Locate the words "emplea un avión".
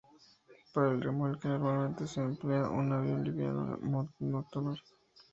2.21-3.23